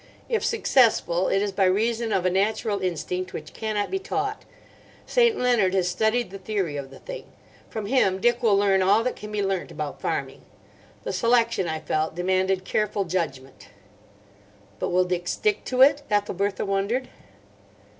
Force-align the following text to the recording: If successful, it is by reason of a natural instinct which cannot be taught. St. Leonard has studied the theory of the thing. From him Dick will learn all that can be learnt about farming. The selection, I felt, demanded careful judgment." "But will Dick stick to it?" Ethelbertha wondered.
If 0.27 0.43
successful, 0.43 1.27
it 1.27 1.43
is 1.43 1.51
by 1.51 1.65
reason 1.65 2.11
of 2.11 2.25
a 2.25 2.31
natural 2.31 2.79
instinct 2.81 3.33
which 3.33 3.53
cannot 3.53 3.91
be 3.91 3.99
taught. 3.99 4.45
St. 5.05 5.37
Leonard 5.37 5.75
has 5.75 5.87
studied 5.89 6.31
the 6.31 6.39
theory 6.39 6.75
of 6.75 6.89
the 6.89 6.97
thing. 6.97 7.25
From 7.69 7.85
him 7.85 8.19
Dick 8.19 8.41
will 8.41 8.55
learn 8.57 8.81
all 8.81 9.03
that 9.03 9.15
can 9.15 9.31
be 9.31 9.43
learnt 9.43 9.69
about 9.69 10.01
farming. 10.01 10.41
The 11.03 11.13
selection, 11.13 11.67
I 11.67 11.81
felt, 11.81 12.15
demanded 12.15 12.65
careful 12.65 13.03
judgment." 13.05 13.67
"But 14.79 14.89
will 14.89 15.05
Dick 15.05 15.27
stick 15.27 15.65
to 15.65 15.83
it?" 15.83 16.01
Ethelbertha 16.09 16.65
wondered. 16.65 17.07